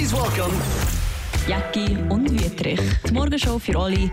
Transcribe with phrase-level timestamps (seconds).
[0.00, 0.54] Please welcome
[1.46, 2.80] Jacki und Wüterich.
[3.06, 4.10] Die Morgenshow für alle,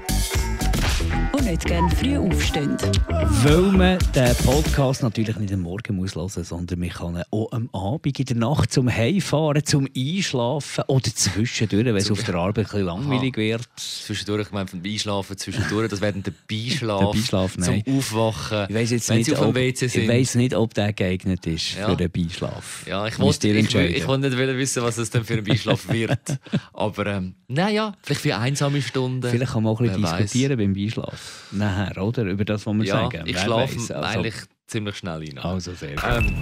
[1.39, 2.77] die nicht gerne früh aufstehen.
[3.09, 7.23] Weil man den Podcast natürlich nicht am Morgen muss hören muss, sondern man kann ihn
[7.31, 12.23] auch am Abend, in der Nacht zum Heimfahren, zum Einschlafen oder zwischendurch, wenn es auf
[12.23, 13.67] der Arbeit ein bisschen langweilig wird.
[13.77, 17.83] Zwischendurch, ich meine, vom Beischlafen zwischendurch, das wäre dann der Beischlaf, Der Beischlaf, zum.
[17.97, 20.07] Aufwachen, Ich weiss jetzt wenn nicht, sie auf dem ob, WC ich sind.
[20.07, 21.89] weiss nicht, ob der geeignet ist Ja.
[21.89, 22.85] für den Beischlaf.
[22.87, 25.89] Ja, ich wollte ich, will- ich wollte nicht wissen, was es denn für ein Beischlaf
[25.89, 26.19] wird.
[26.73, 29.29] Aber ähm, naja, vielleicht für einsame Stunden.
[29.29, 31.26] Vielleicht kann man auch ein bisschen Wer diskutieren beim Beischlaf.
[31.51, 32.23] Nachher, oder?
[32.23, 33.23] Über das, was wir Ja, sagen.
[33.25, 33.75] ich schlafe.
[33.77, 34.35] Also- eigentlich
[34.67, 35.37] ziemlich schnell rein.
[35.39, 36.03] Also sehr gut.
[36.05, 36.33] Ähm,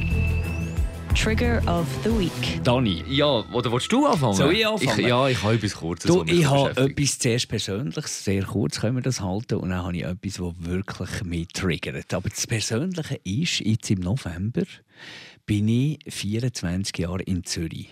[1.15, 2.61] Trigger of the Week.
[2.63, 4.33] Dani, ja, oder willst du anfangen?
[4.33, 5.07] Soll ich anfangen?
[5.07, 6.11] ja, ich habe etwas Kurzes.
[6.11, 9.95] Du, ich habe etwas zuerst Persönliches, sehr kurz können wir das halten, und dann habe
[9.95, 12.13] ich etwas, das wirklich mich triggert.
[12.13, 14.63] Aber das Persönliche ist, jetzt im November
[15.45, 17.87] bin ich 24 Jahre in Zürich.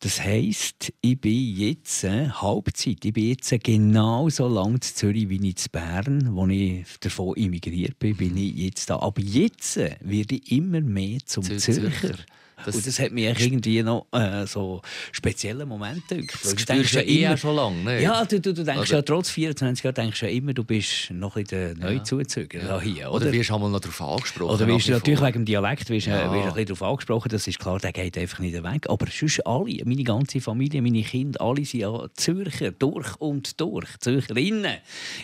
[0.00, 3.04] Das heisst, ich bin jetzt äh, Halbzeit.
[3.04, 7.98] Ich bin jetzt genau so lange in Zürich wie in Bern, wo ich davon emigriert
[7.98, 9.00] bin, bin ich jetzt da.
[9.00, 11.90] Aber jetzt äh, werde ich immer mehr zum Zu- Zürcher.
[11.90, 12.14] Zürcher.
[12.64, 16.38] Das- und das hat echt irgendwie noch äh, so spezielle Momente gedacht.
[16.44, 18.02] Das spürst du ja eh schon lange, ne?
[18.02, 20.64] Ja, du, du, du denkst Also- ja trotz 24 Jahren denkst du ja immer, du
[20.64, 22.80] bist noch in der Neuzuzüger ja.
[22.80, 23.32] hier, Oder oder?
[23.32, 24.54] wirst du einmal noch darauf angesprochen?
[24.54, 26.32] Oder wirst du natürlich wegen dem Dialekt wirst, Ja.
[26.32, 28.86] wirst ein bisschen darauf angesprochen, das ist klar, der geht einfach nicht weg.
[28.88, 33.86] Aber sonst alle, meine ganze Familie, meine Kinder, alle sind ja Zürcher, durch und durch,
[34.00, 34.78] Zürcherinnen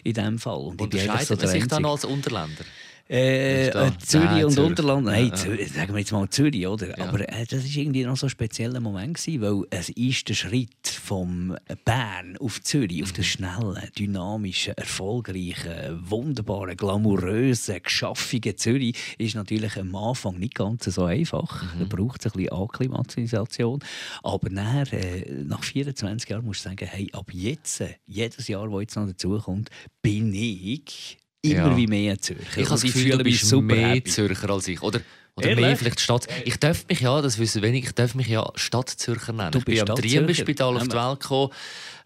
[0.04, 0.58] in diesem Fall.
[0.58, 2.64] Und Unterscheidet so man sich dann als Unterländer?
[3.08, 4.68] Äh, äh, Zürich Nein, und Zürich.
[4.70, 5.34] Unterland, nein, Ja.
[5.34, 6.96] Zürich, sagen wir jetzt mal Zürich, oder?
[6.98, 7.04] Ja.
[7.08, 10.34] Aber äh, das war irgendwie noch so ein spezieller Moment, gewesen, weil es ist der
[10.34, 13.14] Schritt vom Bern auf Zürich, auf Mhm.
[13.16, 21.04] den schnellen, dynamischen, erfolgreichen, wunderbaren, glamourösen, geschaffigen Zürich, ist natürlich am Anfang nicht ganz so
[21.04, 21.62] einfach.
[21.74, 21.80] Mhm.
[21.80, 23.80] Da braucht es ein bisschen Akklimatisation.
[24.22, 28.68] Aber nachher, äh, nach 24 Jahren musst du sagen, hey, ab jetzt, äh, jedes Jahr,
[28.68, 29.68] das jetzt noch dazukommt,
[30.02, 31.76] bin ich immer Ja.
[31.76, 32.42] wie mehr Zürcher.
[32.60, 34.10] Ich habe das Gefühl, du mich bist super mehr happy.
[34.10, 34.82] Zürcher als ich.
[34.82, 35.00] Oder,
[35.36, 35.64] oder Ehrlich?
[35.64, 36.26] mehr vielleicht Stadt.
[36.44, 39.50] Ich darf mich ja, das wissen wenig, ich darf mich ja Stadtzürcher nennen.
[39.52, 39.96] Du ich bin am.
[39.96, 41.50] Trienberspital auf die Welt gekommen,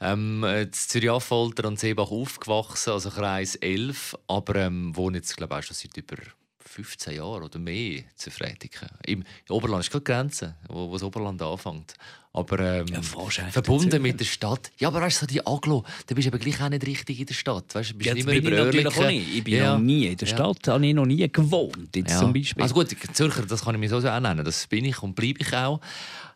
[0.01, 5.59] ähm, in Zürich-Affolter und Seebach aufgewachsen, also Kreis 11, aber ähm, wohne jetzt glaube ich
[5.61, 6.17] auch schon seit über
[6.61, 8.89] 15 Jahren oder mehr zu Fretiken.
[9.07, 11.95] Im Oberland ist gerade die Grenze, wo, wo das Oberland anfängt.
[12.33, 14.71] Aber ähm, Ja, verbunden mit der Stadt.
[14.79, 17.21] Ja, aber weißt du, so die Aglo, da bist du eben gleich auch nicht richtig
[17.21, 17.75] in der Stadt.
[17.75, 19.37] Weißt, bist Ja, mehr bin ich natürlich auch nicht.
[19.37, 19.73] Ich bin Ja.
[19.77, 20.35] noch nie in der Ja.
[20.35, 22.19] Stadt, habe ich noch nie gewohnt, jetzt Ja.
[22.19, 22.63] zum Beispiel.
[22.63, 24.45] Also gut, Zürcher, das kann ich mir so auch nennen.
[24.45, 25.81] Das bin ich und bleibe ich auch.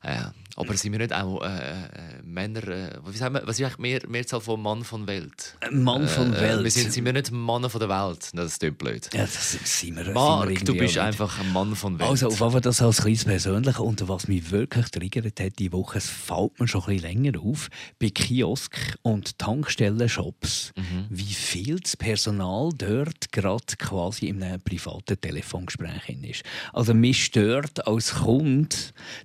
[0.04, 0.16] Äh,
[0.56, 3.78] aber sind wir nicht auch äh, äh, Männer, äh, wie sagen wir, was ist eigentlich
[3.78, 5.56] mehr, Mehrzahl von Mann von Welt?
[5.60, 6.64] Ein Mann von Äh, Welt.
[6.64, 8.28] wir sind, sind wir nicht Männer von der Welt?
[8.34, 9.08] Das ist blöd.
[9.14, 12.10] ja, das sind wir, sind wir du bist einfach ein Mann von Welt.
[12.10, 13.78] Also auf jeden Fall das als kleines Persönliches.
[13.78, 17.41] Und was mich wirklich triggert hat diese Woche, es fällt mir schon ein bisschen länger
[17.41, 21.06] auf, bei Kiosk und Tankstellen-Shops, Mhm.
[21.10, 26.43] wie viel das Personal dort gerade quasi in einem privaten Telefongespräch ist.
[26.72, 28.75] Also mich stört als Kunde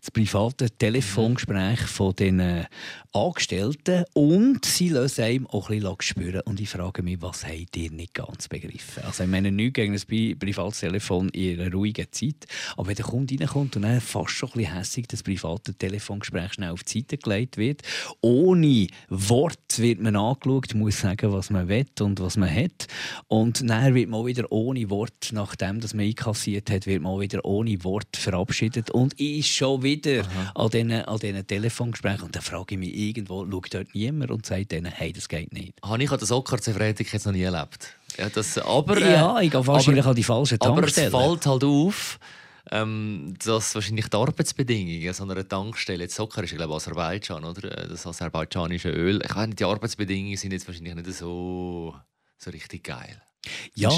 [0.02, 2.66] das private Telefongespräch von den äh,
[3.14, 6.42] Angestellten und sie lassen einem auch ein bisschen spüren.
[6.46, 9.04] Und ich frage mich, was habt ihr nicht ganz begriffen?
[9.04, 12.46] Also ich meine, nichts gegen ein Pri- privates Telefon in einer ruhigen Zeit,
[12.76, 16.47] aber wenn der Kunde reinkommt und dann fast schon ein bisschen hässig das private Telefongespräch
[16.54, 17.82] schnell auf die Seite gelegt wird,
[18.22, 22.88] ohne Wort wird man angeschaut, muss sagen, was man will und was man hat.
[23.28, 27.12] Und dann wird man auch wieder ohne Wort, nachdem dass man einkassiert hat, wird man
[27.14, 30.24] auch wieder ohne Wort verabschiedet und ist schon wieder
[30.56, 32.24] an diesen, an diesen Telefongesprächen.
[32.24, 35.54] Und dann frage ich mich irgendwo, schaut dort niemand und sagt denen, hey, das geht
[35.54, 35.74] nicht.
[35.84, 37.96] Habe ich an der Soccer Freitag jetzt noch nie erlebt.
[38.18, 41.12] Ja, das, aber, äh, ja, ich gehe wahrscheinlich aber- an die falschen Aber es Tankstellen.
[41.12, 42.20] fällt halt auf,
[42.72, 47.64] ähm, dass wahrscheinlich die Arbeitsbedingungen so einer Tankstelle, jetzt Zucker ist ja glaube Aserbaidschan, oder?
[47.78, 49.22] Äh, Das aserbaidschanische Öl.
[49.24, 51.96] Ich meine, die Arbeitsbedingungen sind jetzt wahrscheinlich nicht so,
[52.38, 53.22] so richtig geil.
[53.76, 53.90] Ja,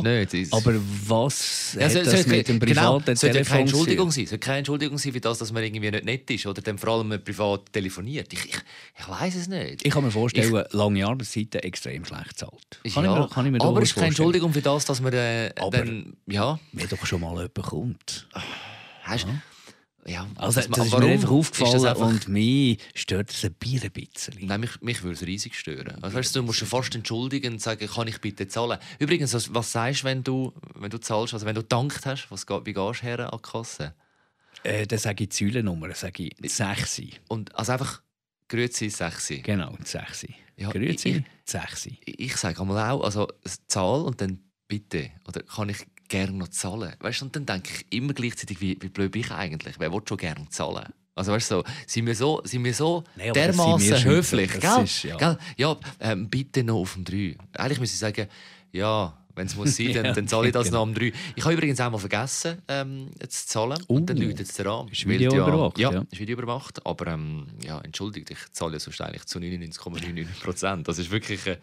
[0.52, 0.76] aber
[1.08, 3.62] was Ja, hat so- das so- mit dem genau, privaten ja Telefon keine?
[3.62, 4.26] Entschuldigung sein.
[4.28, 6.90] Sollte keine Entschuldigung sein für das, dass man irgendwie nicht nett ist oder dann vor
[6.90, 8.32] allem privat telefoniert.
[8.34, 8.56] Ich, ich,
[9.00, 9.86] ich weiß es nicht.
[9.86, 12.80] Ich kann mir vorstellen, lange Arbeitszeiten extrem schlecht zahlt.
[12.94, 14.08] Kann, ja, ich mir, kann ich mir aber es ist keine.
[14.08, 18.28] Entschuldigung für das, dass man äh, Aber- dann, ja, Wenn doch schon mal jemand kommt.
[19.04, 19.42] hast, ja.
[20.06, 23.54] Also, dass das man- ist mir einfach das aufgefallen einfach- und mich stört es ein
[23.54, 23.92] bisschen.
[24.42, 26.02] Nein, mich, mich würde es riesig stören.
[26.02, 28.80] Also, weißt du, musst dich fast entschuldigen und sagen, kann ich bitte zahlen?
[28.98, 32.28] Übrigens, was, was sagst du, wenn du, wenn du zahlst, also wenn du gedankt hast,
[32.32, 33.94] was, wie gehst du her an die Kasse?
[34.64, 37.02] Äh, dann sage ich die Säulennummer, sage ich 6.
[37.28, 38.02] Und also einfach,
[38.48, 39.42] grüezi, sechsi.
[39.42, 40.28] Genau, 6.
[40.58, 41.86] Ja, Grüezi, ich- 6.
[41.86, 43.28] Ich, ich sage einmal auch, also
[43.68, 45.12] Zahl und dann bitte.
[45.28, 45.78] Oder kann ich
[46.10, 46.94] gerne noch zahlen?
[47.00, 49.80] Weißt und dann denke ich immer gleichzeitig, wie, wie blöd bin ich eigentlich?
[49.80, 50.92] Wer will schon gerne zahlen?
[51.16, 54.84] Also weißt du, so, sind wir so, sind wir so wir dermaßen höflich, gell?
[54.84, 55.18] ist, ja.
[55.18, 55.38] Gell?
[55.58, 57.36] Ja, ähm, bitte noch auf dem 3.
[57.58, 58.30] Eigentlich müsste ich sagen,
[58.72, 60.86] ja, wenn es muss sein, dann, dann zahle ich das genau.
[60.86, 61.14] noch am 3.
[61.36, 63.82] Ich habe übrigens auch mal vergessen, ähm, zu zahlen.
[63.88, 64.88] und dann Uh, läutet es dir an.
[64.90, 66.06] ist Video ja, überwacht, Ja, ja.
[66.12, 66.86] ist Video überwacht.
[66.86, 70.88] Aber ähm, ja, entschuldigt, ich zahle ja sonst eigentlich zu 99,99 Prozent.
[70.88, 71.48] Das ist wirklich...
[71.48, 71.58] Äh,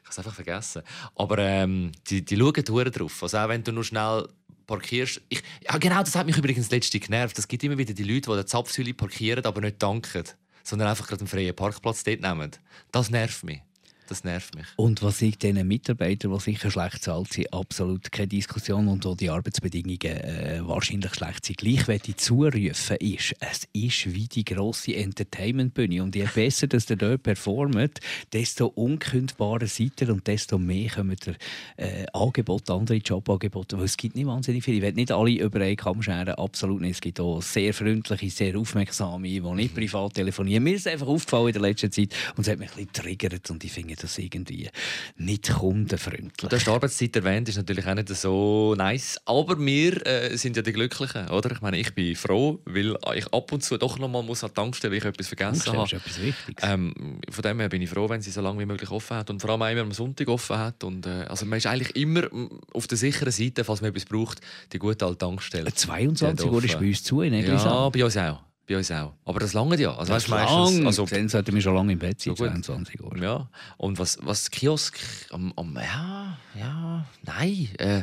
[0.00, 0.82] ich habe es einfach vergessen.
[1.16, 3.22] Aber ähm, die, die schauen drauf.
[3.22, 4.26] Also auch wenn du nur schnell
[4.66, 5.20] parkierst.
[5.28, 7.38] Ich, ja, genau, das hat mich übrigens letzte genervt.
[7.38, 10.24] Es gibt immer wieder die Leute, die den Zapfsäule parkieren, aber nicht danken.
[10.62, 12.52] Sondern einfach gerade einen freien Parkplatz dort nehmen.
[12.90, 13.60] Das nervt mich.
[14.08, 14.64] Das nervt mich.
[14.76, 19.16] Und was ich diesen Mitarbeitern, die sicher schlecht zahlt sind, absolut keine Diskussion und auch
[19.16, 24.46] die Arbeitsbedingungen äh, wahrscheinlich schlecht sind, gleich möchte ich zurufen, ist, es ist wie die
[24.46, 26.02] grosse Entertainment-Bühne.
[26.02, 28.00] Und je besser dass ihr dort performt,
[28.32, 31.34] desto unkündbarer seid ihr und desto mehr kommen ihr
[31.76, 33.76] äh, Angebote, andere Jobangebote.
[33.76, 34.78] Weil es gibt nicht wahnsinnig viele.
[34.78, 36.92] Ich will nicht alle über einen Kamm scheren, absolut nicht.
[36.92, 40.64] Es gibt auch sehr freundliche, sehr aufmerksame, die nicht privat telefonieren.
[40.64, 43.50] Mir ist einfach aufgefallen in der letzten Zeit und es hat mich ein bisschen getriggert
[43.50, 44.68] und ich finde das irgendwie
[45.16, 46.48] nicht kundenfreundlich.
[46.48, 49.20] Du hast die Arbeitszeit erwähnt, ist natürlich auch nicht so nice.
[49.24, 51.50] Aber wir äh, sind ja die Glücklichen, oder?
[51.52, 54.50] Ich meine, ich bin froh, weil ich ab und zu doch noch mal muss an
[54.50, 55.96] die Tankstelle, weil ich etwas vergessen habe.
[55.96, 56.64] etwas Wichtiges.
[56.64, 59.30] Ähm, von dem her bin ich froh, wenn sie so lange wie möglich offen hat
[59.30, 60.84] und vor allem auch immer am Sonntag offen hat.
[60.84, 64.04] Und, äh, also man ist eigentlich immer mm, auf der sicheren Seite, falls man etwas
[64.04, 64.40] braucht,
[64.72, 65.72] die gute alte Tankstelle.
[65.72, 68.47] 22 Die Uhr ist bei uns zu in Ja, bei uns auch.
[68.68, 69.14] Bei uns auch.
[69.24, 69.94] Aber das lange ja.
[69.96, 70.44] Also, weißt, du, Lang.
[70.44, 72.64] meistens, also, Dann sollten wir schon lange im Bett sein, Ja, gut.
[72.64, 73.16] 22 Uhr.
[73.16, 73.48] ja.
[73.78, 74.98] Und was, was Kiosk
[75.30, 77.68] am, am ja, ja, nein.
[77.78, 78.02] Äh,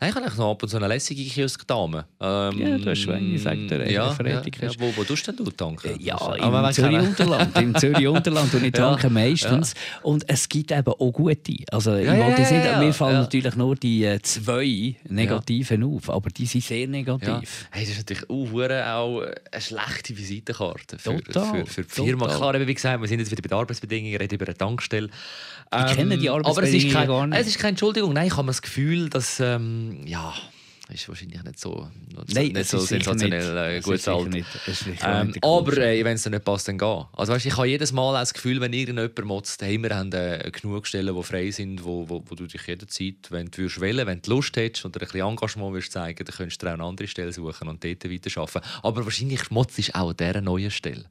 [0.00, 2.06] nein, ich habe noch ab und zu eine lässige Kiosk-Dame.
[2.18, 4.90] Ähm, Ja, du hast Schwein, ich sag dir, ja, eine ja, Freitag ja, hast- wo,
[4.96, 5.86] wo tust denn du tanken?
[5.86, 7.58] Äh, Ja, Aber im man Zürich kann- Unterland.
[7.58, 9.74] Im Zürich Unterland und ich Ja, tanke meistens.
[10.02, 11.56] Und es gibt eben auch gute.
[11.70, 13.20] Also, ich Ja, ja, wollte ja, ja, mir fallen ja.
[13.20, 16.86] natürlich nur die äh, zwei negativen auf, aber die sind sehr Ja.
[16.86, 17.66] negativ.
[17.70, 18.46] Hey, das ist natürlich auch,
[18.96, 19.20] auch
[19.52, 22.26] eine schlechte Visitenkarte für, Total, für, für die Firma.
[22.28, 25.08] Klar, wie gesagt, wir sind jetzt wieder bei den Arbeitsbedingungen, reden über eine Tankstelle.
[25.08, 27.40] Ich kenne die aber es ist, Arbeitsbedingungen kein, gar nicht.
[27.40, 28.12] es ist keine Entschuldigung.
[28.12, 30.34] Nein, ich habe das Gefühl, dass ähm, ja,
[30.94, 31.88] ist wahrscheinlich nicht so,
[32.28, 33.86] Nein, nicht so sensationell nicht.
[33.86, 37.02] äh, gut sicher Ähm, aber äh, wenn es dir nicht passt, dann geh.
[37.12, 40.50] Also, weißt, ich habe jedes Mal das Gefühl, wenn irgendjemand motzt, hey, wir haben äh,
[40.52, 44.22] genug Stellen, die frei sind, wo, wo, wo du dich jederzeit, wenn du wollen, wenn
[44.22, 46.84] du Lust hättest dir ein bisschen Engagement willst zeigen, dann könntest du dir auch eine
[46.84, 48.62] andere Stelle suchen und dort weiterarbeiten.
[48.82, 51.04] Aber wahrscheinlich motzt ist auch an dieser neuen Stelle.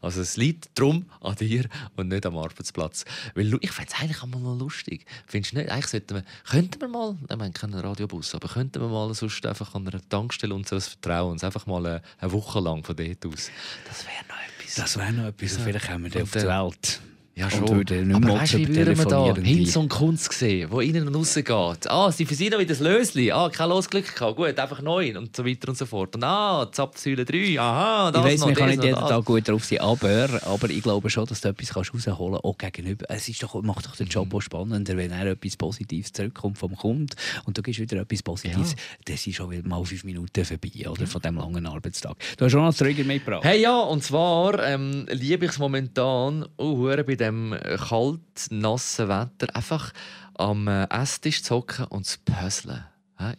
[0.00, 1.64] Also es liegt darum an dir
[1.96, 3.04] und nicht am Arbeitsplatz.
[3.34, 5.06] Weil ich fände es eigentlich auch mal noch lustig.
[5.26, 5.70] Findest du nicht?
[5.70, 9.44] Eigentlich sollten wir, könnten wir mal, ich meine, keinen Radiobus, aber könnten wir mal sonst
[9.46, 12.96] einfach an einer Tankstelle uns das vertrauen, uns einfach mal eine, eine Woche lang von
[12.96, 13.50] dort aus.
[13.86, 14.74] Das wäre noch etwas.
[14.74, 15.56] Das wäre noch etwas.
[15.56, 17.00] und Vielleicht kommen wir dann auf Und, die äh, Welt.
[17.38, 17.68] Ja, Und schon.
[17.68, 20.80] würden nicht Aber mehr weißt du, wie würden wir da Hinz und Kunst sehen, wo
[20.80, 21.88] innen und außen geht?
[21.88, 23.30] Ah, sie noch wieder das Lösli.
[23.30, 24.34] Ah, kein Losglück gehabt.
[24.36, 26.16] Gut, einfach neun und so weiter und so fort.
[26.16, 27.60] Und ah, Zapfsäule 3.
[27.60, 28.96] Aha, das Ich weiss, noch, man kann nicht jeden.
[28.96, 32.58] Tag gut drauf sein, aber, aber ich glaube schon, dass du etwas rausholen kannst, auch
[32.58, 33.06] gegenüber.
[33.08, 34.10] Es ist doch, macht doch den Mhm.
[34.10, 37.14] Job auch spannender, wenn er etwas Positives zurückkommt vom Kunden
[37.44, 38.74] und du gibst wieder etwas Positives.
[39.04, 42.16] Das ist schon wieder mal fünf Minuten vorbei oder, von diesem langen Arbeitstag.
[42.36, 43.44] Du hast schon noch Trigger mitgebracht.
[43.44, 48.20] Hey ja, und zwar ähm, liebe ich es momentan hure bei dem äh, kalt,
[48.50, 49.92] nassen Wetter einfach
[50.34, 52.84] am äh, Esstisch zu hocken und zu puzzeln.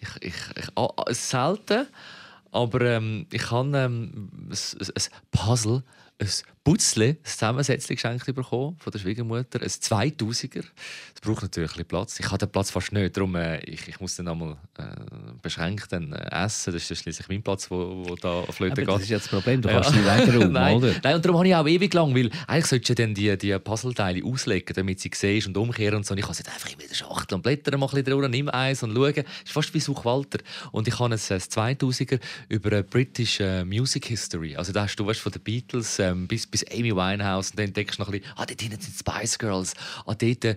[0.02, 1.88] Ich, ich, ich, selten,
[2.52, 5.84] aber ähm, ich kann ähm, ein, ein Puzzle,
[6.20, 6.28] ein
[6.70, 10.64] Putzle, ein Zusammensetzung geschenkt bekommen von der Schwiegermutter, ein 2000er.
[11.14, 12.20] Das braucht natürlich ein bisschen Platz.
[12.20, 14.84] Ich habe den Platz fast nicht, darum äh, ich, ich muss dann einmal äh,
[15.42, 16.72] beschränkt dann, äh, essen.
[16.74, 18.88] Das ist schließlich mein Platz, wo, wo da auf Aber geht.
[18.88, 19.82] das ist ja das Problem, du Ja.
[19.82, 20.78] kannst nicht wegräumen, Nein.
[20.78, 20.94] oder?
[21.04, 23.58] Nein, und darum habe ich auch ewig lang, weil eigentlich solltest du dann die, die
[23.58, 26.14] Puzzleteile auslegen, damit sie siehst und umkehren und so.
[26.14, 28.30] Und ich habe jetzt einfach immer in der Schachtel und blätter mal ein bisschen drüber,
[28.30, 29.14] nimm eins und schaue.
[29.14, 30.38] Das ist fast wie Suchwalter.
[30.72, 34.56] Und ich habe ein, ein 2000er über British Music History.
[34.56, 37.68] Also da hast du weißt, von den Beatles ähm, bis, bis Amy Winehouse und dann
[37.68, 39.74] entdeckst du noch ein bisschen, ah, dort hinten sind Spice Girls,
[40.06, 40.56] ah, dort äh,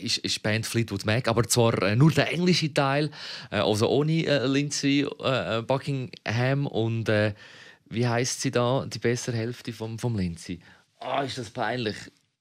[0.00, 3.10] ist, ist Band Fleetwood Mac, aber zwar äh, nur der englische Teil,
[3.50, 7.34] äh, also ohne äh, Lindsay äh, Buckingham und äh,
[7.88, 10.60] wie heißt sie da, die bessere Hälfte vom, vom Lindsay?
[10.98, 11.96] Ah, ist das peinlich.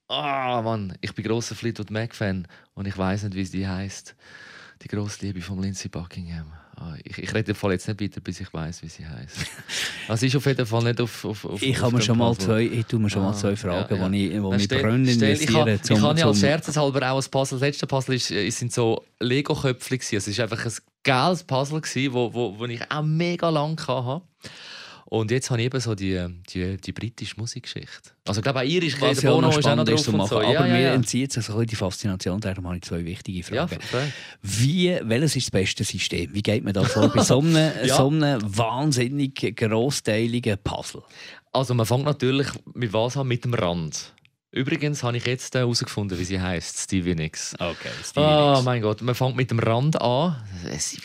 [0.08, 4.16] Ah, Mann, ich bin großer Fleetwood Mac-Fan und ich weiß nicht, wie sie heißt.
[4.82, 6.52] Die grosse Liebe von Lindsay Buckingham.
[6.78, 9.38] Ah, ich, ich rede jetzt nicht weiter, bis ich weiß, wie sie heißt.
[10.10, 11.26] Also ist auf jeden Fall nicht auf.
[11.26, 13.56] auf, auf Ich habe mir schon mal zwei, ich tue mir schon mal Ah, zwei
[13.56, 14.10] Fragen, ja, ja.
[14.10, 17.12] die ich, wo Dann ich stell- Brünn stell- ich habe- Ich habe ja als scherzeshalber
[17.12, 17.58] auch ein Puzzle.
[17.60, 19.98] Das letzte Puzzle ist, es sind so Lego-Köpfchen.
[19.98, 20.16] gewesen.
[20.16, 23.80] Also Es war einfach ein geiles Puzzle, gewesen, wo, wo, wo ich auch mega lang
[23.88, 24.22] hatte.
[25.18, 28.12] Und jetzt habe ich eben so die, die, die britische Musikgeschichte.
[28.28, 30.12] Also ich glaube, auch irisch, Was ja Bono noch ist auch noch spannend drauf zu
[30.12, 30.28] machen.
[30.28, 30.36] so.
[30.42, 30.94] Aber ja, ja, mir ja.
[30.94, 32.42] entzieht sich so die Faszination.
[32.42, 33.82] Darum habe ich zwei wichtige Ja, Fragen.
[33.82, 34.12] frag.
[34.42, 36.34] Wie, welches ist das beste System?
[36.34, 37.96] Wie geht man da vor bei so einem, Ja.
[37.96, 41.04] so einem wahnsinnig grossteiligen Puzzle?
[41.54, 43.28] Also man fängt natürlich mit was an?
[43.28, 44.12] Mit dem Rand.
[44.56, 47.56] Übrigens habe ich jetzt äh, herausgefunden, wie sie heißt, Stevie Nicks.
[47.60, 50.38] Okay, Oh mein Gott, man fängt mit dem Rand an.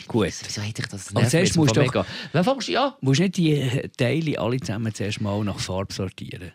[0.07, 0.33] Gut.
[0.45, 2.05] Wieso hätte ich das nervt zuerst musst du mega.
[2.31, 6.53] Dann fängst du, Du musst nicht die Teile alle zusammen zuerst mal nach Farbe sortieren.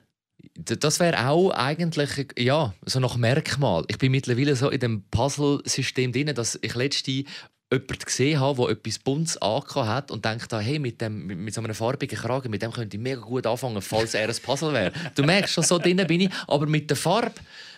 [0.54, 3.84] Das wäre auch eigentlich ja, so nach Merkmal.
[3.88, 7.24] Ich bin mittlerweile so in dem Puzzle-System drin, dass ich letzte
[7.72, 11.60] jemanden gesehen habe, der etwas Buntes angehabt hat und denkt, hey, mit, dem, mit, so
[11.60, 14.92] einem farbigen Kragen, mit dem könnte ich mega gut anfangen, falls er ein Puzzle wäre.
[15.14, 17.34] Du merkst schon, so drin bin ich, aber mit der Farbe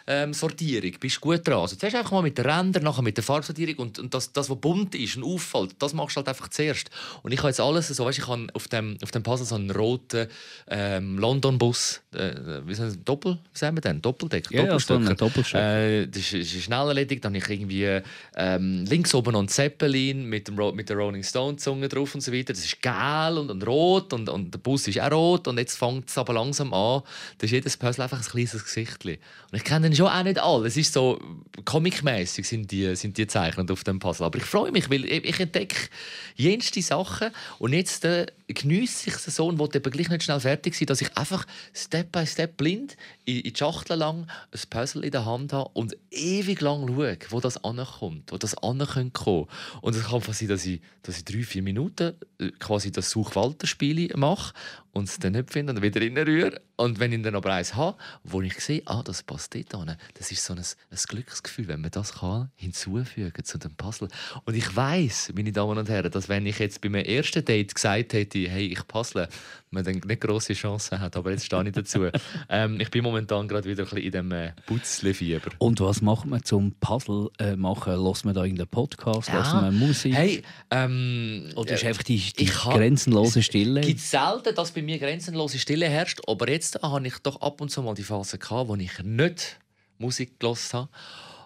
[0.09, 1.61] ähm, Sortierung bist du gut dran.
[1.61, 4.49] Also zuerst einfach mal mit den Rändern, nachher mit der Farbsortierung und, und das, das,
[4.49, 6.91] was bunt ist und auffällt, das machst du halt einfach zuerst.
[7.23, 9.55] Und ich habe jetzt alles so, weißt, ich habe auf dem, auf dem Puzzle so
[9.55, 10.27] einen roten
[10.69, 12.31] ähm, London-Bus, äh,
[12.65, 14.01] wie sagen wir, Doppel, wie sagen wir denn?
[14.01, 15.79] Doppeldeck, Ja, ja, so Doppelstöcker.
[15.79, 17.25] Äh, das ist, das ist schnell erledigt.
[17.25, 18.01] Dann habe ich irgendwie
[18.37, 22.33] ähm, links oben noch einen Zeppelin mit, dem, mit der Rolling Stone-Zunge drauf und so
[22.33, 22.53] weiter.
[22.53, 25.47] Das ist gelb und, und rot und, und der Bus ist auch rot.
[25.47, 27.03] Und jetzt fängt es aber langsam an.
[27.39, 29.05] Da ist jedes Puzzle einfach ein kleines Gesicht.
[29.05, 29.19] Und
[29.53, 30.67] ich kenne den schon auch nicht alle.
[30.67, 31.19] Es ist so
[31.65, 34.27] comic-mäßig sind die, sind die gezeichnet auf dem Puzzle.
[34.27, 35.89] Aber ich freue mich, weil ich, entdecke
[36.35, 37.31] jenste Sachen.
[37.59, 40.87] Und jetzt äh, geniesse ich es so und will eben gleich nicht schnell fertig sein,
[40.87, 45.11] dass ich einfach Step by Step blind in, in die Schachtel lang ein Puzzle in
[45.13, 49.47] der Hand habe und ewig lang schaue, wo das ankommt, wo das ankommen könnte.
[49.81, 54.13] Und es kann sein, dass ich, dass ich drei, vier Minuten äh, quasi das Such-Walter-Spiel
[54.17, 54.53] mache
[54.93, 56.61] und es dann nicht finde und wieder reinrühre.
[56.77, 59.97] Und wenn ich dann aber eins habe, wo ich sehe, ah, das passt dort an,
[60.15, 64.09] das ist so ein, ein Glücksgefühl, wenn man das kann hinzufügen zu dem Puzzle.
[64.45, 67.75] Und ich weiß, meine Damen und Herren, dass wenn ich jetzt bei meinem ersten Date
[67.75, 69.29] gesagt hätte, hey, ich puzzle,
[69.71, 71.17] man dann nicht grosse Chancen hat.
[71.17, 72.09] Aber jetzt stehe ich dazu.
[72.49, 75.51] ähm, ich bin momentan gerade wieder ein bisschen in dem äh, Putzle-Fieber.
[75.59, 78.03] Und was macht man zum Puzzle äh, machen?
[78.03, 79.29] Lässt man da irgendeinen Podcast?
[79.29, 79.41] Ja.
[79.61, 80.15] Lässt man Musik?
[80.15, 83.81] Hey, ähm, Oder ist äh, einfach die, die grenzenlose Stille?
[83.81, 87.61] Es gibt selten, dass bei mir grenzenlose Stille herrscht, aber jetzt habe ich doch ab
[87.61, 89.59] und zu mal die Phase gehabt, wo ich nicht
[89.99, 90.89] Musik gehört habe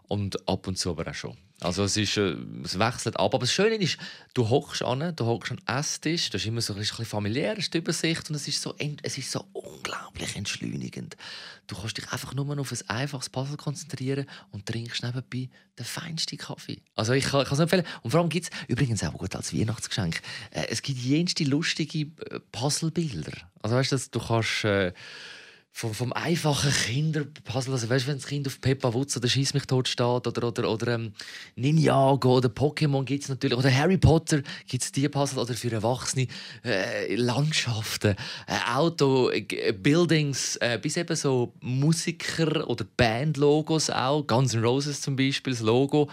[0.09, 1.37] und ab und zu aber auch schon.
[1.63, 3.35] Also es, ist, äh, es wechselt ab.
[3.35, 3.97] Aber das Schöne ist,
[4.35, 7.07] du hockst an, du hockst an Esstisch, das ist immer so ein bisschen
[7.75, 11.17] Übersicht und es ist, so, es ist so unglaublich entschleunigend.
[11.69, 16.37] Du kannst dich einfach nur auf ein einfaches Puzzle konzentrieren und trinkst nebenbei den feinsten
[16.37, 16.83] Kaffee.
[16.97, 17.87] Also ich kann es empfehlen.
[18.03, 22.01] Und vor allem gibt es übrigens auch gut als Weihnachtsgeschenk, äh, es gibt jenste lustige
[22.01, 23.33] äh, Puzzlebilder.
[23.63, 24.65] Also weißt du, du kannst...
[24.65, 24.93] Äh,
[25.75, 29.65] vom, vom einfachen Kinderpuzzle, also weißt, wenn das Kind auf Peppa Wutz oder Schieß mich
[29.65, 31.13] tot steht oder, oder, oder ähm,
[31.57, 35.73] Ninjago oder Pokémon gibt es natürlich, oder Harry Potter gibt es die Puzzle oder für
[35.73, 36.29] Erwachsene
[36.63, 44.53] äh, Landschaften, äh, Auto, äh, Buildings, äh, bis eben so Musiker- oder Bandlogos auch, Guns
[44.53, 46.11] N' Roses zum Beispiel, das Logo.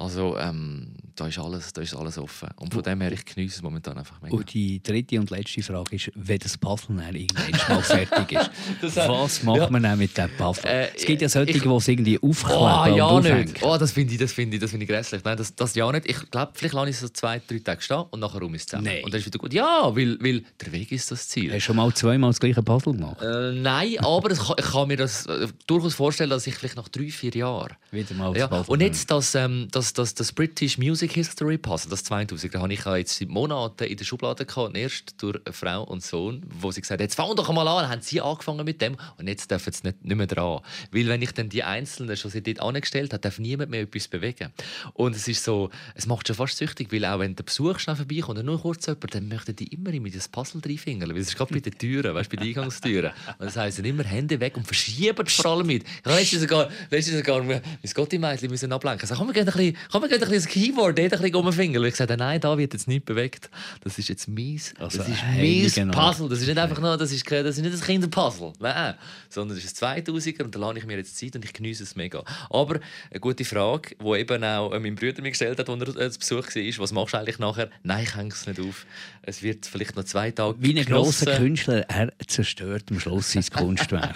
[0.00, 2.48] Also ähm, da, ist alles, da ist alles offen.
[2.56, 4.34] Und von dem her, ich genieße es momentan einfach mega.
[4.34, 8.50] Und die dritte und letzte Frage ist, wenn das Puzzle dann irgendwann mal fertig ist,
[8.80, 9.68] Das, äh, was macht ja.
[9.68, 10.64] man dann mit dem Puzzle?
[10.70, 13.44] Äh, es gibt ja solche, ich- die es irgendwie aufkleben Oh, und ja aufhängen.
[13.52, 13.62] nicht.
[13.62, 15.22] Oh, das finde ich, das finde ich, das finde ich grässlich.
[15.22, 16.08] Nein, das, das ja nicht.
[16.08, 18.62] Ich glaube, vielleicht lasse ich es so zwei, drei Tage stehen und nachher rum ist
[18.62, 18.84] es zusammen.
[18.86, 19.04] Nein.
[19.04, 19.52] Und dann ist wieder gut.
[19.52, 21.50] Ja, weil, weil der Weg ist das Ziel.
[21.50, 23.20] Hast du schon mal zweimal das gleiche Puzzle gemacht?
[23.20, 26.88] Äh, nein, aber kann, ich kann mir das äh, durchaus vorstellen, dass ich vielleicht nach
[26.88, 27.74] drei, vier Jahren.
[27.90, 32.04] Wieder mal Ja, und jetzt das, ähm, das, das, das British Music History Puzzle, das
[32.04, 34.76] 2000, da habe ich jetzt seit Monaten in der Schublade gehabt.
[34.76, 38.02] Erst durch Frau und Sohn, wo sie gesagt haben, jetzt fang doch mal an, haben
[38.02, 40.60] sie angefangen mit dem und jetzt dürfen sie nicht, nicht mehr dran.
[40.92, 44.52] Weil wenn ich dann die Einzelnen schon dort angestellt habe, darf niemand mehr etwas bewegen.
[44.94, 47.96] Und es ist so, es macht schon fast süchtig, weil auch wenn der Besuch schnell
[47.96, 51.28] vorbeikommt und nur kurz jemand, dann möchten die immer mit das Puzzle reinfingern, weil es
[51.28, 53.12] ist gerade bei den Türen, weißt, bei den Eingangstüren.
[53.38, 55.84] Und das heisst, immer Hände weg und verschieben vor allem mit.
[55.84, 57.62] Ich habe letztens sogar, letztens sogar mein
[57.94, 59.06] Gotti-Mädchen müssen ablenken.
[59.06, 61.34] Sage, komm, wir gehen ein bisschen, komm, wir gehen ein das Keyboard, dort ein bisschen
[61.34, 61.82] rumfingern.
[61.82, 63.50] Und ich gesagt, nein, da wird jetzt nicht bewegt.
[63.82, 64.74] Das ist jetzt mies.
[64.78, 66.28] Also das ist heiliger Puzzle.
[66.28, 68.52] Das ist nicht einfach nur, das ist, kein- das ist nicht ein Kinderpuzzle.
[68.60, 68.94] Nein.
[69.28, 71.82] Sondern das ist ein 2000er und da lasse ich mir jetzt Zeit und ich genieße
[71.82, 72.22] es mega.
[72.50, 75.96] Aber eine gute Frage, die eben auch äh, mein Bruder mir gestellt hat, als er
[76.00, 77.70] äh, zu Besuch war, was machst du eigentlich nachher?
[77.82, 78.86] Nein, ich hänge es nicht auf.
[79.22, 81.36] Es wird vielleicht noch zwei Tage Wie ein grosser.
[81.36, 84.14] Künstler, er zerstört am Schluss sein Kunstwerk.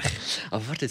[0.51, 0.89] Aber warte,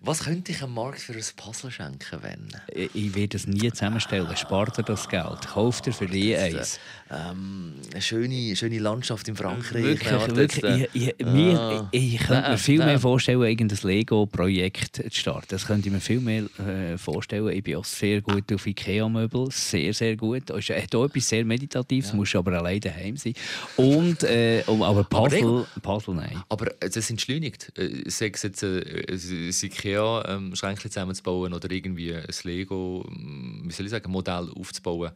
[0.00, 2.48] was könnte ich einem Markt für ein Puzzle schenken, wenn?
[2.74, 4.36] ich ich werde es nie zusammenstellen vorstellen.
[4.36, 6.78] Spart er das Geld, kauft er für die eins.
[7.12, 9.82] Ähm, eine schöne, schöne Landschaft in Frankreich.
[9.82, 10.62] Wirklich, Ja, wirklich.
[10.64, 11.88] äh, Ich, ich, mir, ah.
[11.90, 12.86] ich, ich könnte mir viel nein.
[12.88, 15.46] mehr vorstellen, irgendein Lego-Projekt zu starten.
[15.48, 17.48] Das könnte ich mir viel mehr äh, vorstellen.
[17.48, 20.50] Ich bin auch sehr gut auf Ikea-Möbel, sehr, sehr gut.
[20.50, 23.34] Es hat auch etwas sehr Meditatives, musst aber alleine daheim sein.
[23.76, 26.40] Und, äh, aber Puzzle, Lego- Puzzle nein.
[26.48, 27.72] Aber äh, das entschleunigt.
[27.76, 33.86] Äh, Sei es jetzt äh, ein IKEA-Schränkchen zusammenzubauen oder irgendwie ein Lego, ähm, wie soll
[33.90, 35.12] sagen, Modell aufzubauen.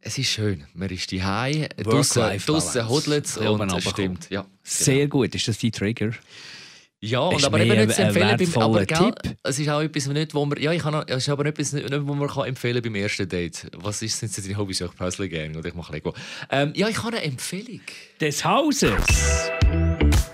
[0.00, 0.64] Es ist schön.
[0.74, 2.88] Man ist daheim, draußen Work-Life-Balance.
[2.88, 4.30] hodelt es und es stimmt.
[4.30, 5.34] Ja, Sehr gut.
[5.34, 6.12] Ist das dein Trigger?
[7.00, 8.36] Ja, und aber eben nicht zu empfehlen.
[8.36, 9.12] Beim, aber gell,
[9.44, 11.88] es ist auch etwas, nicht, wo man, ja, ich kann, es ist aber etwas, nicht,
[11.92, 13.70] wo man kann empfehlen beim ersten Date.
[13.76, 14.80] Was ist, sind deine Hobbys?
[14.80, 16.12] Ich Puzzle gerne oder ich mache Lego.
[16.50, 17.82] Ähm, ja, ich habe eine Empfehlung.
[18.20, 18.92] Des Hauses.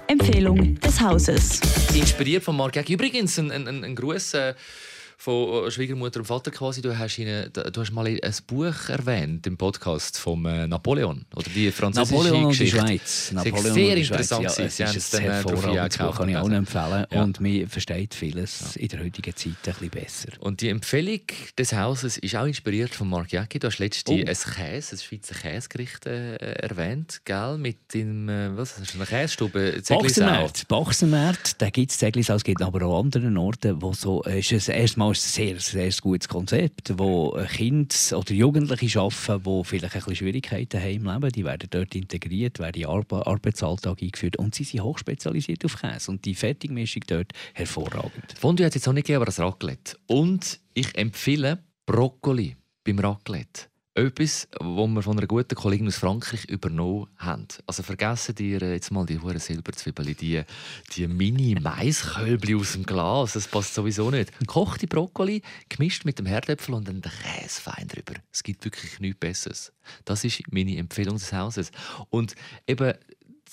[0.06, 1.60] Empfehlung des Hauses.
[1.94, 2.94] Inspiriert von Mark Jäcki.
[2.94, 4.54] Übrigens, ein, ein, ein, ein Gruß äh,
[5.18, 6.82] von Schwiegermutter und Vater quasi.
[6.82, 11.24] Du hast, ihnen, du hast mal ein Buch erwähnt im Podcast von äh, Napoleon.
[11.34, 12.86] Oder die französische Napoleon und die Geschichte.
[12.86, 13.32] Schweiz.
[13.32, 14.20] Napoleon sehr und die Schweiz.
[14.20, 14.66] interessant Ja, gewesen.
[14.66, 17.06] es Sie ist es ein äh, hervorragendes Buch, kann ich auch empfehlen.
[17.10, 17.22] Ja.
[17.22, 20.28] Und man versteht vieles in der heutigen Zeit ein bisschen besser.
[20.40, 21.20] Und die Empfehlung
[21.58, 23.58] des Hauses ist auch inspiriert von Mark Jäcki.
[23.58, 24.18] Du hast letztens Oh.
[24.18, 27.56] ein Käse, ein Schweizer Käsegericht äh, erwähnt, gell?
[27.58, 29.80] Mit dem, äh, was ist das, eine Käsestube?
[29.82, 30.20] Zeglisau.
[30.22, 34.40] Bachsenmarkt, Bachsenmarkt, da gibt es Zeglisau, es gibt aber auch andere Orte, wo so, äh,
[34.40, 39.94] ist ein, erstmal ein sehr, sehr gutes Konzept, wo Kinder oder Jugendliche arbeiten, die vielleicht
[39.94, 44.36] ein bisschen Schwierigkeiten haben im Leben, die werden dort integriert, werden in Arbe Arbeitsalltag eingeführt
[44.36, 48.34] und sie sind hochspezialisiert auf Käse und die Fertigmischung dort hervorragend.
[48.38, 49.96] Fondue hat es jetzt auch nicht gegeben, aber das Raclette.
[50.06, 53.73] Und ich empfehle Brokkoli beim Raclette.
[53.96, 57.46] Etwas, was wir von einer guten Kollegin aus Frankreich übernommen haben.
[57.64, 60.42] Also vergessen ihr jetzt mal die hohen Silberzwiebeln, die,
[60.96, 63.34] die Mini-Maiskölbli aus dem Glas.
[63.34, 64.36] Das passt sowieso nicht.
[64.40, 68.14] Gekochte Brokkoli, gemischt mit dem Herdöpfel und dann den Käse fein drüber.
[68.32, 69.72] Es gibt wirklich nichts Besseres.
[70.04, 71.70] Das ist meine Empfehlung des Hauses.
[72.10, 72.34] Und
[72.66, 72.94] eben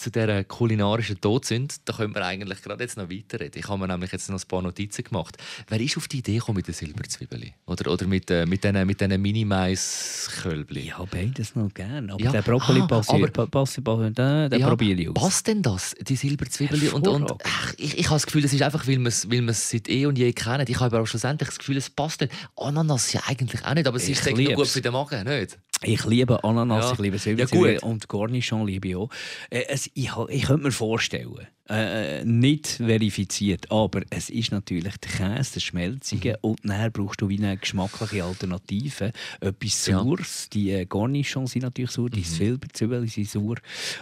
[0.02, 3.60] zu dieser kulinarischen Todsünde, da können wir eigentlich gerade jetzt noch weiterreden.
[3.60, 5.38] Ich habe mir nämlich jetzt noch ein paar Notizen gemacht.
[5.68, 7.52] Wer ist auf die Idee gekommen mit den Silberzwiebeln?
[7.68, 10.88] Oder, oder mit, äh, mit diesen mit diesen Mini-Mais-Kölbli?
[10.88, 12.32] Ja, beides noch gerne, aber Ja.
[12.32, 15.14] der Brokkoli Ah, passiert, aber- pa- passt, den, den Ja, probiere ich aus.
[15.14, 16.90] Passt denn das, die Silberzwiebeln?
[16.94, 19.54] Und, und, ach, ich, ich habe das Gefühl, es ist einfach, weil wir es weil
[19.54, 20.66] seit eh und je kennen.
[20.68, 22.34] Ich habe aber auch schlussendlich das Gefühl, es passt nicht.
[22.56, 25.58] Ananas ja eigentlich auch nicht, aber es Ich ist noch gut für den Magen, nicht?
[25.84, 26.94] Ich liebe Ananas, Ja.
[26.94, 27.84] ich liebe Ja, Silberzwiebeln gut.
[27.84, 29.10] und Cornichon liebe ich auch.
[29.50, 35.36] Äh, es, ich, ich könnte mir vorstellen, äh, nicht verifiziert, aber es ist natürlich der
[35.36, 39.12] Käse, der Schmelzige und dann brauchst du wie eine geschmackliche Alternative.
[39.40, 40.00] Etwas Ja.
[40.00, 43.56] Saures, die äh, Cornichons sind natürlich sauer, die Silberzwiebeln sind sauer,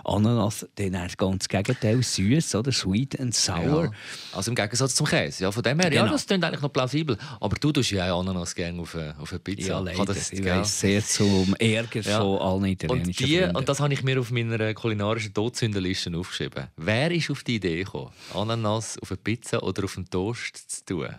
[0.04, 3.86] Ananas, dann das ganz Gegenteil, süß oder sweet and sour.
[3.86, 3.92] Ja.
[4.34, 5.44] Also im Gegensatz zum Käse.
[5.44, 6.14] Ja, von dem her, ja, Genau.
[6.14, 7.18] das klingt eigentlich noch plausibel.
[7.40, 9.68] Aber du tust ja auch Ananas gerne auf eine, auf eine Pizza.
[9.70, 10.06] Ja, leider.
[10.06, 10.58] das- ich gell?
[10.60, 12.20] weiss, sehr zum Ärger Ja.
[12.22, 13.56] von allen Und, italienischen die, Freunden.
[13.58, 16.68] und das habe ich mir auf meiner kulinarischen Todsündenliste aufgeschrieben.
[16.78, 20.86] Wer ist auf die Idee gekommen, Ananas auf eine Pizza oder auf einen Toast zu
[20.86, 21.16] tun?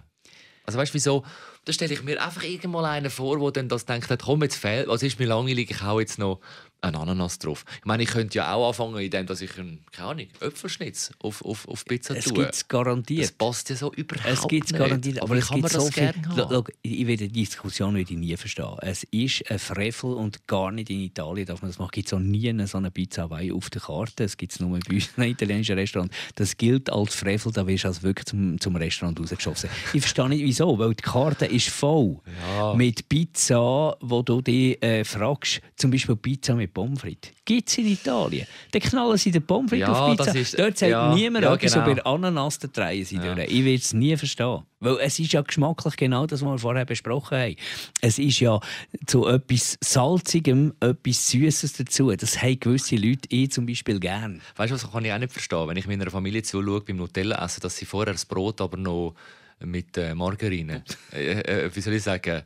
[0.65, 1.25] Also weißt du wieso?
[1.65, 4.89] Da stelle ich mir einfach irgendwann einen vor, der dann das denkt, komm jetzt fehlt,
[4.89, 6.41] was ist mir langweilig, ich hau jetzt noch
[6.83, 7.65] einen Ananas drauf.
[7.79, 11.45] Ich meine, ich könnte ja auch anfangen, indem dass ich einen, keine Ahnung, Äpfelschnitz auf,
[11.45, 12.35] auf, auf Pizza es tue.
[12.43, 13.23] gibt es garantiert.
[13.25, 14.79] Das passt ja so überhaupt Es gibt es nicht.
[14.79, 16.13] garantiert, aber es kann gibt man so das viel.
[16.13, 16.65] gerne haben?
[16.83, 18.77] ich werde die Diskussion würde ich nie verstehen.
[18.81, 21.91] Es ist ein Frevel und gar nicht in Italien darf man das machen.
[21.93, 24.25] Es gibt so nie eine, so eine Pizza Hawaii auf der Karte.
[24.25, 26.13] Es gibt es nur bei uns in einem italienischen Restaurant.
[26.37, 29.71] Das gilt als Frevel, da wirst du also wirklich zum, zum Restaurant rausgeschossen.
[29.93, 32.19] Ich verstehe nicht wieso, weil die Karte ist voll
[32.57, 32.75] Ja.
[32.75, 37.33] mit Pizza, wo du dich äh, fragst, zum Beispiel Pizza mit Pommes frites.
[37.45, 38.47] Gibt es in Italien?
[38.73, 40.35] Dann knallen sie den Pommes frites Ja, auf Pizza.
[40.39, 41.77] ist- Dort sagt ja, niemand ja, genau.
[41.81, 43.35] aber Ananas, da drehen sie Ja.
[43.35, 43.49] durch.
[43.51, 44.63] Ich werde es nie verstehen.
[44.83, 47.57] Weil es ist ja geschmacklich genau das, was wir vorher besprochen haben.
[48.01, 48.59] Es ist ja
[49.07, 52.11] zu etwas Salzigem etwas Süßes dazu.
[52.17, 54.41] Das haben gewisse Leute ich zum Beispiel gern.
[54.57, 57.45] Weißt du, was kann ich auch nicht verstehen, wenn ich meiner Familie zuschaue beim Nutella
[57.45, 59.15] essen, dass sie vorher das Brot aber noch
[59.63, 62.43] mit äh, Margarine, äh, äh, wie soll ich sagen,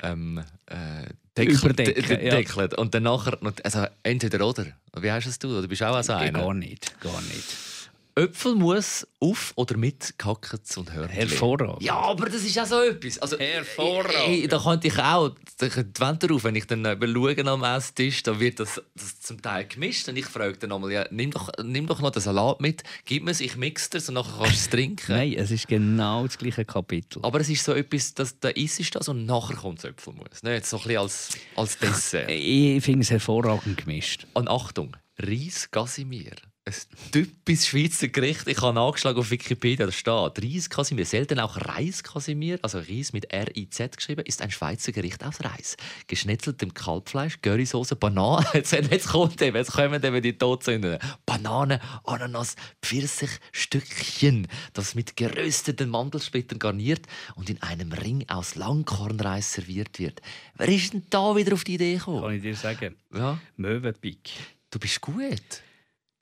[0.00, 2.34] ähm, äh, deckelt, Überdecken, de- de- ja.
[2.78, 4.66] und dann nachher, also entweder oder.
[4.96, 5.58] Wie hast es du?
[5.58, 6.40] Oder bist du auch so einer?
[6.40, 7.71] Gar nicht, gar nicht.
[8.14, 11.14] Äpfelmus auf oder mit Kackets und Hörnchen.
[11.16, 11.82] Hervorragend.
[11.82, 13.18] Ja, aber das ist ja so etwas.
[13.18, 14.28] Also, Hervorragend.
[14.28, 17.46] Ey, da könnte ich auch, da könnte die Wand drauf, wenn ich dann äh, schaue
[17.46, 20.08] am Esstisch, dann wird das, das zum Teil gemischt.
[20.08, 23.24] Und ich frage dann einmal, ja, nimm, doch, nimm doch noch den Salat mit, gib
[23.24, 25.12] mir es, ich mixe das und nachher kannst du es trinken.
[25.12, 27.20] Nein, es ist genau das gleiche Kapitel.
[27.22, 30.42] Aber es ist so etwas, dass da isst ist das und nachher kommt das Äpfelmus.
[30.42, 32.30] Nicht so ein bisschen als, als Dessert.
[32.30, 34.26] Ich finde es hervorragend gemischt.
[34.34, 36.32] Und Achtung, Reis Casimir.
[36.64, 36.74] Ein
[37.10, 38.46] typisches Schweizer Gericht.
[38.46, 43.12] Ich habe nachgeschlagen auf Wikipedia, da steht Reis Kasimir, selten auch Reis Kasimir, also Reis
[43.12, 45.76] mit R-I-Z geschrieben, ist ein Schweizer Gericht aus Reis.
[46.06, 50.98] Geschnetzeltem Kalbfleisch, Currysoße, Bananen, jetzt, jetzt kommt eben, jetzt kommen eben die Todsünden.
[51.26, 59.98] Bananen, Ananas, Pfirsichstückchen, das mit gerösteten Mandelsplittern garniert und in einem Ring aus Langkornreis serviert
[59.98, 60.22] wird.
[60.56, 62.22] Wer ist denn da wieder auf die Idee gekommen?
[62.22, 62.94] Kann ich dir sagen?
[63.12, 64.30] Ja, Möwenpick.
[64.70, 65.62] du bist gut.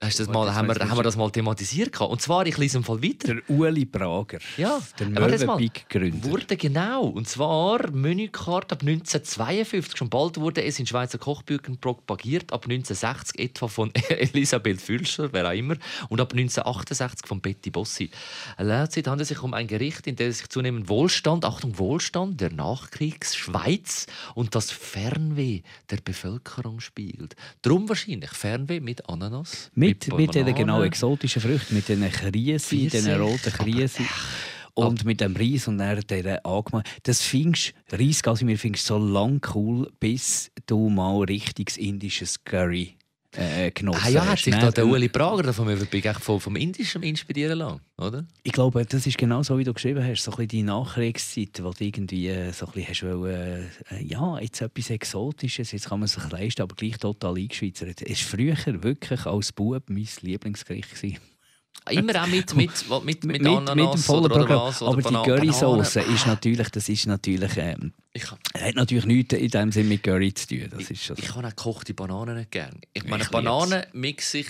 [0.03, 2.01] Hast das Gut, mal, haben, wir, haben wir das mal thematisiert?
[2.01, 3.35] Und zwar, ich lese im Fall weiter.
[3.35, 4.39] Der Uli Prager.
[4.57, 6.25] Ja, Der Möwenpick-Gründer.
[6.27, 7.05] Wurde genau.
[7.05, 9.99] Und zwar Menükarte ab 1952.
[9.99, 12.51] Schon bald wurde es in Schweizer Kochbüchern propagiert.
[12.51, 15.75] Ab 1960 etwa von Elisabeth Fülscher, wer auch immer.
[16.09, 18.09] Und ab 1968 von Betty Bossi.
[18.59, 22.51] Derzeit handelt es sich um ein Gericht, in dem sich zunehmend Wohlstand, Achtung, Wohlstand der
[22.51, 25.61] Nachkriegsschweiz und das Fernweh
[25.91, 27.37] der Bevölkerung spielt.
[27.61, 29.71] Drum wahrscheinlich Fernweh mit Ananas.
[29.75, 30.55] Mit, mit diesen Bananen.
[30.55, 34.07] genau exotischen Früchten, mit diesen Kriesen, diesen roten Kriesen.
[34.75, 36.89] Und mit dem Reis und dann dieser angemacht.
[37.03, 42.97] Das findest Reis, Casimir, findest du so lang cool, bis du mal richtiges indisches Curry
[43.37, 47.03] äh, genossen Ah ja, hat sich da der Uli Prager davon wirklich vom, vom Indischen
[47.03, 48.27] inspirieren lassen, oder?
[48.43, 50.25] Ich glaube, das ist genau so, wie du geschrieben hast.
[50.25, 54.03] So ein bisschen die Nachkriegszeit, wo du irgendwie äh, so ein bisschen hast wollen, äh,
[54.05, 58.03] ja, jetzt etwas Exotisches, jetzt kann man sich leisten, aber gleich total eingeschweizert.
[58.03, 60.95] Es war früher wirklich als Bub mein Lieblingsgericht.
[60.95, 61.19] gewesen.
[61.89, 64.93] Immer auch mit, mit, mit, mit, mit, Ananas mit dem vollen oder, oder was, oder
[64.93, 66.15] aber Bana- die Bananen.
[66.15, 70.03] ist natürlich, das ist natürlich, ähm, Ich, kann- hat natürlich nichts in dem Sinne mit
[70.03, 70.67] Curry zu tun.
[70.69, 71.23] Das ist schon so.
[71.23, 72.81] ich kann auch gekochte Bananen nicht gern.
[72.93, 74.49] Ich meine, Ich Bananen mixe ich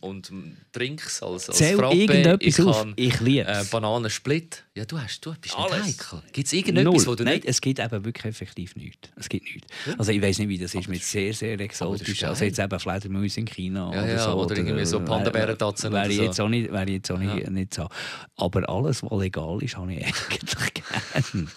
[0.00, 1.96] und m- Trinks als, als Zähl Frappe.
[1.96, 2.76] irgendetwas ich auf.
[2.78, 3.70] kann Ich liebe äh, es.
[3.70, 4.62] Bananensplit.
[4.76, 5.84] Ja, du, hast, du bist Alles.
[5.84, 6.22] nicht heikel.
[6.32, 7.46] Gibt es irgendetwas, wo du Nein, nicht...
[7.46, 9.08] es gibt eben wirklich effektiv nichts.
[9.16, 9.66] Es gibt nichts.
[9.98, 12.22] Also ich weiß nicht, wie das ist mit sehr, sehr ist exotisch.
[12.22, 14.30] Also jetzt eben Fledermaus in China Ja, oder ja, so.
[14.44, 16.22] oder irgendwie so Panda-Bärentatzen Wäre oder ich so.
[16.22, 17.50] jetzt auch nicht, wäre ich jetzt auch nicht, Ja.
[17.50, 17.88] nicht so.
[18.36, 21.48] Aber alles, was legal ist, habe ich eigentlich gerne.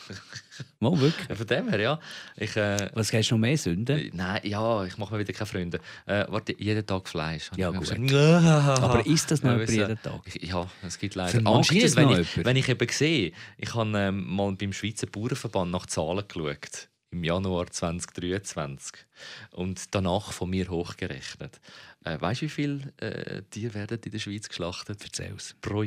[0.80, 1.38] Mal wirklich.
[1.38, 2.00] Von dem her, ja.
[2.36, 3.98] Ich, äh, Was hast du noch mehr Sünden?
[3.98, 5.80] äh, nein, ja, ich mache mir wieder keine Freunde.
[6.06, 7.50] Äh, warte, jeden Tag Fleisch.
[7.56, 7.90] Ja, gut.
[8.00, 10.22] Aber ist das noch Ja, jeden Tag?
[10.26, 11.42] Ich- Ja, es gibt leider.
[11.42, 15.86] Das wenn ich, wenn ich eben sehe, ich habe ähm, mal beim Schweizer Bauernverband nach
[15.86, 19.06] Zahlen geschaut, im Januar 2023
[19.52, 21.60] und danach von mir hochgerechnet.
[22.06, 25.04] Äh, weißt du, wie viele äh, Tiere werden in der Schweiz geschlachtet?
[25.04, 25.56] Erzähl's.
[25.62, 25.84] Pro,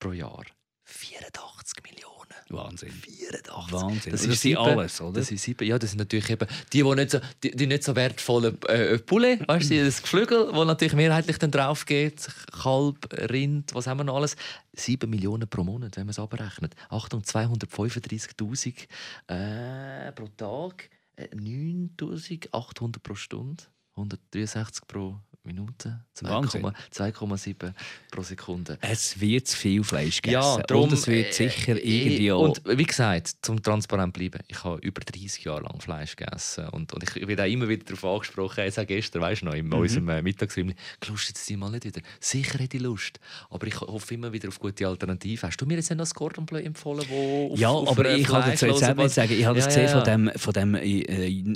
[0.00, 0.44] pro Jahr?
[0.84, 2.13] 84 Millionen.
[2.50, 2.90] Wahnsinn.
[2.92, 3.72] 84.
[3.72, 4.12] Wahnsinn.
[4.12, 5.20] Das Und ist sieben- alles, oder?
[5.20, 5.66] Das sind sieben.
[5.66, 8.98] Ja, das sind natürlich eben die, die nicht so, die, die nicht so wertvollen äh,
[8.98, 13.98] Poulet, weißt du, das Geflügel, wo natürlich mehrheitlich dann drauf geht, Kalb, Rind, was haben
[14.00, 14.36] wir noch alles?
[14.74, 16.74] 7 Millionen pro Monat, wenn man es abrechnet.
[16.90, 18.86] Achtung, 235.000
[19.28, 23.64] äh, pro Tag, äh, 9.800 pro Stunde,
[23.96, 26.64] 163 pro Minute, Wahnsinn.
[26.64, 27.72] 2,7 2,7
[28.10, 28.78] pro Sekunde.
[28.80, 30.40] Es wird zu viel Fleisch gegessen.
[30.42, 32.40] Ja, darum, Und es wird sicher äh, irgendwie auch...
[32.48, 36.66] Und wie gesagt, zum transparent bleiben, ich habe über 30 Jahre lang Fleisch gegessen.
[36.70, 39.52] Und, und ich werde auch immer wieder darauf angesprochen, jetzt auch gestern, weißt du noch,
[39.52, 39.74] in Mhm.
[39.74, 40.72] unserem äh, Mittagsraum,
[41.06, 42.00] lustet es dich mal nicht wieder?
[42.20, 43.20] Sicher hätte ich Lust.
[43.50, 45.46] Aber ich hoffe immer wieder auf gute Alternativen.
[45.46, 48.26] Hast du mir jetzt noch das Cordon Bleu empfohlen, wo auf, Ja, auf aber ich
[48.26, 50.30] kann dazu jetzt eben sagen, ich habe das Ja, gesehen ja, von ja.
[50.30, 51.00] dem, von dem äh,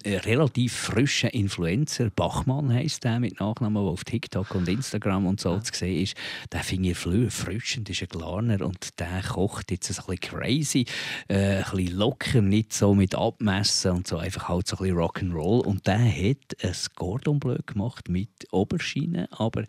[0.04, 5.40] äh, relativ frischen Influencer, Bachmann heisst der mit Nachnamen, der auf TikTok und Instagram und
[5.40, 6.14] so zu sehen ist.
[6.52, 10.84] Der finde ich erfrischend, ist ein Glarner und der kocht jetzt ein bisschen crazy,
[11.28, 14.98] äh, ein bisschen locker, nicht so mit Abmessen und so, einfach halt so ein bisschen
[14.98, 15.60] Rock'n'Roll.
[15.64, 19.64] Und der hat ein Cordon Bleu gemacht mit Oberschiene, aber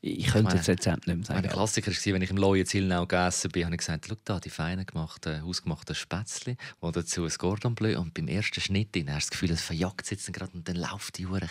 [0.00, 1.48] ich könnte jetzt jetzt nicht mehr sagen.
[1.48, 4.50] Klassiker war, wenn ich im Leuen Zillnau gegessen bin, habe ich gesagt, schau da, die
[4.50, 7.98] feinen gemachten, hausgemachten Spätzle und dazu ein Cordon Bleu.
[7.98, 10.76] Und beim ersten Schnitt drin hast du das Gefühl, es verjagt jetzt gerade und dann
[10.76, 11.48] läuft die hure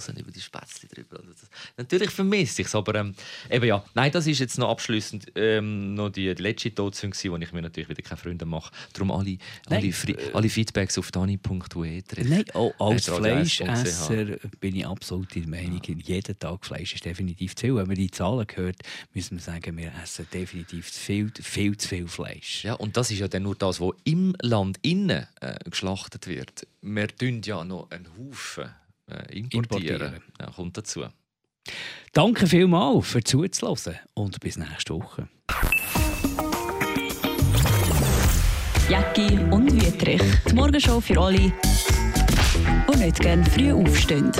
[0.00, 1.20] Käsesoße über die Spätzle drüber.
[1.76, 3.14] Natürlich vermisse ich es, aber ähm,
[3.50, 3.84] eben ja.
[3.94, 7.62] Nein, das ist jetzt noch abschließend ähm, noch die, die letzte Todsünde, wo ich mir
[7.62, 8.72] natürlich wieder keine Freunde mache.
[8.92, 12.02] Darum alle, alle, Fri- alle Feedbacks auf dani.ue.
[12.24, 14.24] Nein, auch als Hat Radio 1 Fleischesser
[14.60, 17.76] bin ich absolut der Meinung, jeden Tag Fleisch ist definitiv zu viel.
[17.76, 18.76] Wenn man die Zahlen hört,
[19.14, 22.64] müssen wir sagen, wir essen definitiv zu viel, viel zu viel Fleisch.
[22.64, 26.66] Ja, und das ist ja dann nur das, was im Land innen äh, geschlachtet wird.
[26.82, 28.70] Wir tun ja noch einen Haufen
[29.10, 29.64] äh, importieren.
[29.64, 30.22] Importieren.
[30.40, 31.04] Ja, kommt dazu.
[32.12, 35.28] Danke vielmals für zuzuhören und bis nächste Woche.
[38.88, 40.22] Jacki und Wietrich.
[40.48, 44.32] Die Morgenshow für alle, die nicht gerne früh aufstehen.